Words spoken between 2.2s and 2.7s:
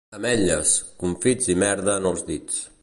dits.